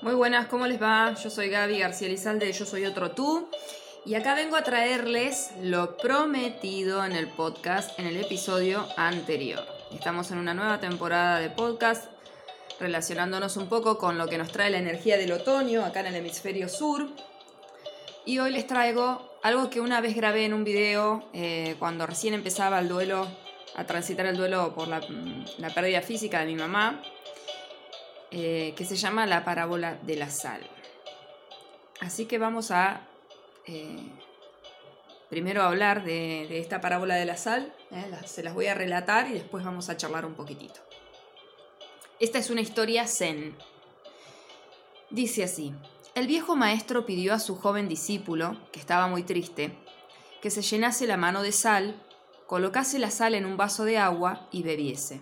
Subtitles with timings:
[0.00, 1.12] Muy buenas, ¿cómo les va?
[1.14, 3.50] Yo soy Gaby García Lizalde de Yo Soy Otro Tú.
[4.06, 9.66] Y acá vengo a traerles lo prometido en el podcast en el episodio anterior.
[9.92, 12.04] Estamos en una nueva temporada de podcast
[12.78, 16.14] relacionándonos un poco con lo que nos trae la energía del otoño acá en el
[16.14, 17.08] hemisferio sur.
[18.24, 22.34] Y hoy les traigo algo que una vez grabé en un video eh, cuando recién
[22.34, 23.26] empezaba el duelo,
[23.74, 25.00] a transitar el duelo por la,
[25.58, 27.02] la pérdida física de mi mamá.
[28.30, 30.60] Eh, que se llama La parábola de la sal.
[32.00, 33.06] Así que vamos a
[33.66, 34.10] eh,
[35.28, 39.34] primero hablar de, esta parábola de la sal, eh, se las voy a relatar y
[39.34, 40.80] después vamos a charlar un poquitito.
[42.18, 43.56] Esta es una historia zen.
[45.10, 45.74] Dice así,
[46.14, 49.72] el viejo maestro pidió a su joven discípulo, que estaba muy triste,
[50.42, 52.02] que se llenase la mano de sal,
[52.46, 55.20] colocase la sal en un vaso de agua y bebiese.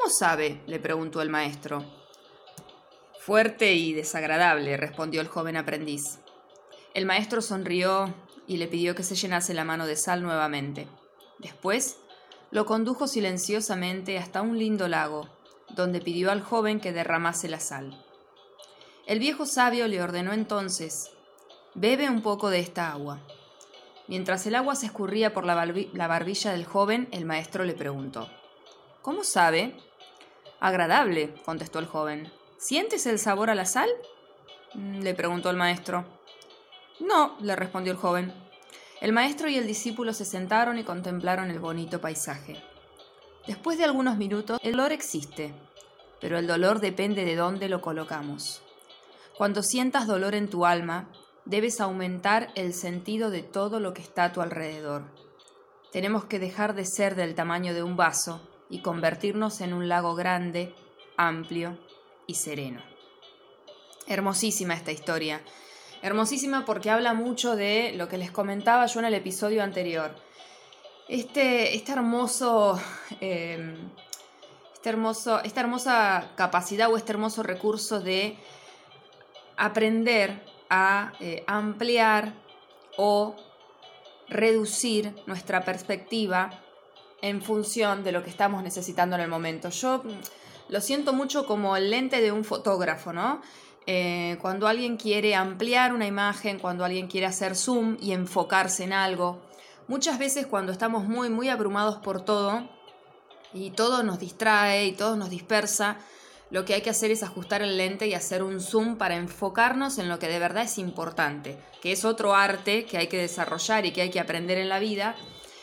[0.00, 0.62] ¿Cómo sabe?
[0.66, 1.84] le preguntó el maestro.
[3.18, 6.20] Fuerte y desagradable, respondió el joven aprendiz.
[6.94, 8.14] El maestro sonrió
[8.46, 10.88] y le pidió que se llenase la mano de sal nuevamente.
[11.38, 11.98] Después
[12.50, 15.28] lo condujo silenciosamente hasta un lindo lago,
[15.68, 18.02] donde pidió al joven que derramase la sal.
[19.06, 21.10] El viejo sabio le ordenó entonces
[21.74, 23.20] Bebe un poco de esta agua.
[24.08, 28.30] Mientras el agua se escurría por la, barbilla del joven, el maestro le preguntó
[29.02, 29.76] ¿Cómo sabe?
[30.60, 32.30] Agradable, contestó el joven.
[32.58, 33.88] ¿Sientes el sabor a la sal?
[34.74, 36.04] Mm, le preguntó el maestro.
[37.00, 38.34] No, le respondió el joven.
[39.00, 42.62] El maestro y el discípulo se sentaron y contemplaron el bonito paisaje.
[43.46, 45.54] Después de algunos minutos, el dolor existe,
[46.20, 48.60] pero el dolor depende de dónde lo colocamos.
[49.38, 51.08] Cuando sientas dolor en tu alma,
[51.46, 55.04] debes aumentar el sentido de todo lo que está a tu alrededor.
[55.90, 60.14] Tenemos que dejar de ser del tamaño de un vaso y convertirnos en un lago
[60.14, 60.72] grande,
[61.16, 61.76] amplio
[62.26, 62.80] y sereno.
[64.06, 65.42] Hermosísima esta historia.
[66.02, 70.14] Hermosísima porque habla mucho de lo que les comentaba yo en el episodio anterior.
[71.08, 72.80] Este, este hermoso,
[73.20, 73.90] em,
[74.72, 78.38] este hermoso, esta hermosa capacidad o este hermoso recurso de
[79.56, 82.32] aprender a eh, ampliar
[82.96, 83.36] o
[84.28, 86.50] reducir nuestra perspectiva
[87.22, 89.68] en función de lo que estamos necesitando en el momento.
[89.70, 90.02] Yo
[90.68, 93.40] lo siento mucho como el lente de un fotógrafo, ¿no?
[93.86, 98.92] Eh, cuando alguien quiere ampliar una imagen, cuando alguien quiere hacer zoom y enfocarse en
[98.92, 99.40] algo,
[99.88, 102.68] muchas veces cuando estamos muy, muy abrumados por todo
[103.52, 105.96] y todo nos distrae y todo nos dispersa,
[106.50, 109.98] lo que hay que hacer es ajustar el lente y hacer un zoom para enfocarnos
[109.98, 113.86] en lo que de verdad es importante, que es otro arte que hay que desarrollar
[113.86, 115.16] y que hay que aprender en la vida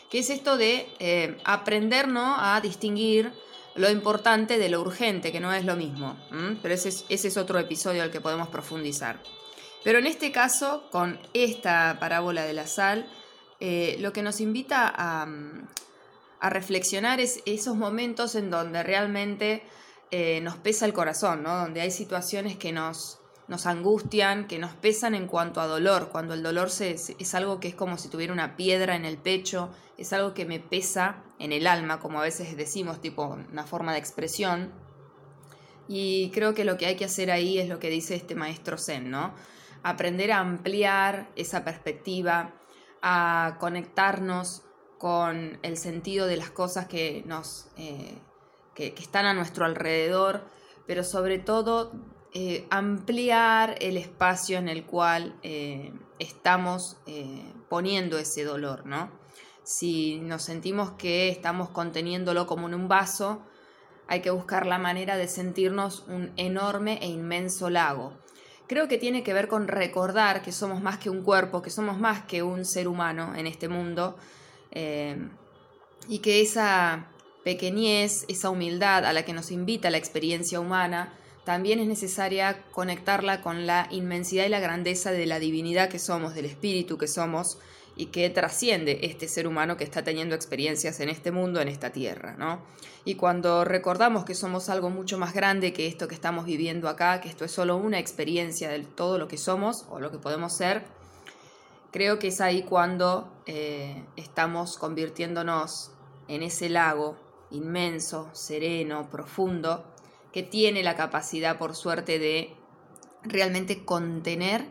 [0.09, 3.31] que es esto de eh, aprender a distinguir
[3.75, 6.17] lo importante de lo urgente, que no es lo mismo.
[6.61, 9.21] Pero ese es, otro episodio al que podemos profundizar.
[9.83, 13.07] Pero en este caso, con esta parábola de la sal,
[13.59, 15.27] eh, lo que nos invita a,
[16.49, 19.63] reflexionar es esos momentos en donde realmente
[20.11, 25.15] eh, nos pesa el corazón, donde hay situaciones que nos, nos angustian, que nos pesan
[25.15, 28.33] en cuanto a dolor, cuando el dolor se, es algo que es como si tuviera
[28.33, 32.23] una piedra en el pecho, es algo que me pesa en el alma, como a
[32.23, 34.71] veces decimos, tipo una forma de expresión.
[35.87, 38.77] Y creo que lo que hay que hacer ahí es lo que dice este maestro
[38.77, 39.33] Zen, ¿no?
[39.83, 42.53] Aprender a ampliar esa perspectiva,
[43.01, 44.63] a conectarnos
[44.97, 48.17] con el sentido de las cosas que nos eh,
[48.73, 50.43] que están a nuestro alrededor,
[50.85, 51.93] pero sobre todo
[52.33, 59.09] eh, ampliar el espacio en el cual eh, estamos eh, poniendo ese dolor, ¿no?
[59.63, 63.41] Si nos sentimos que estamos conteniéndolo como en un vaso,
[64.07, 68.13] hay que buscar la manera de sentirnos un enorme e inmenso lago.
[68.67, 71.97] Creo que tiene que ver con recordar que somos más que un cuerpo, que somos
[71.97, 74.17] más que un ser humano en este mundo
[76.07, 77.07] y que esa
[77.43, 81.13] pequeñez, esa humildad a la que nos invita la experiencia humana,
[81.47, 86.35] también es necesaria conectarla con la inmensidad y la grandeza de la divinidad que somos,
[86.35, 87.57] del espíritu que somos
[87.95, 91.93] y que trasciende este ser humano que está teniendo experiencias en este mundo, en esta
[91.93, 92.65] tierra, ¿no?
[93.05, 97.21] Y cuando recordamos que somos algo mucho más grande que esto que estamos viviendo acá,
[97.21, 100.51] que esto es solo una experiencia de todo lo que somos o lo que podemos
[100.51, 100.83] ser,
[101.91, 105.91] creo que es ahí cuando eh, estamos convirtiéndonos
[106.27, 107.15] en ese lago
[107.51, 109.85] inmenso, sereno, profundo,
[110.37, 112.55] que tiene la capacidad, por suerte, de
[113.23, 114.67] realmente contener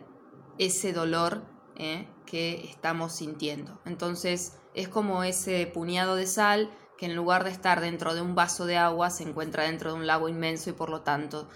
[0.58, 1.42] ese dolor
[1.74, 2.06] ¿eh?
[2.24, 3.80] que estamos sintiendo.
[3.84, 8.36] Entonces es como ese puñado de sal que en lugar de estar dentro de un
[8.36, 11.48] vaso de agua se encuentra dentro de un lago inmenso y por lo tanto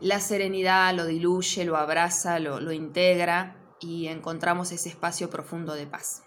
[0.00, 5.86] la serenidad lo diluye, lo abraza, lo, lo integra y encontramos ese espacio profundo de
[5.86, 6.22] paz.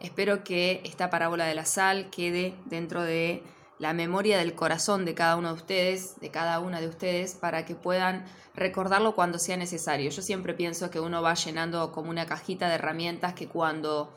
[0.00, 3.42] Espero que esta parábola de la sal quede dentro de
[3.82, 7.64] la memoria del corazón de cada uno de ustedes, de cada una de ustedes, para
[7.64, 8.24] que puedan
[8.54, 10.08] recordarlo cuando sea necesario.
[10.08, 14.14] Yo siempre pienso que uno va llenando como una cajita de herramientas que cuando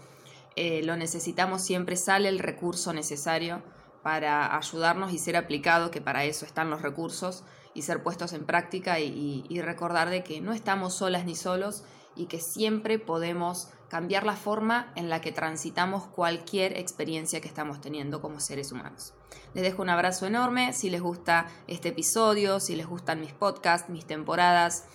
[0.56, 3.64] eh, lo necesitamos siempre sale el recurso necesario
[4.04, 8.46] para ayudarnos y ser aplicado, que para eso están los recursos, y ser puestos en
[8.46, 11.84] práctica y, y recordar de que no estamos solas ni solos
[12.16, 17.82] y que siempre podemos cambiar la forma en la que transitamos cualquier experiencia que estamos
[17.82, 19.14] teniendo como seres humanos.
[19.54, 23.90] Les dejo un abrazo enorme, si les gusta este episodio, si les gustan mis podcasts,
[23.90, 24.86] mis temporadas,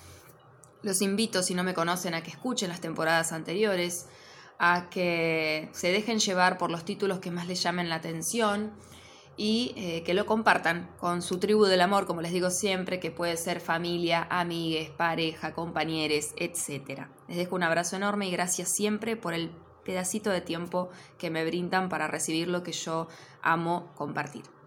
[0.82, 4.06] los invito, si no me conocen, a que escuchen las temporadas anteriores,
[4.58, 8.72] a que se dejen llevar por los títulos que más les llamen la atención
[9.36, 13.10] y eh, que lo compartan con su tribu del amor, como les digo siempre, que
[13.10, 17.06] puede ser familia, amigues, pareja, compañeros, etc.
[17.28, 19.50] Les dejo un abrazo enorme y gracias siempre por el
[19.84, 23.08] pedacito de tiempo que me brindan para recibir lo que yo
[23.42, 24.59] amo compartir.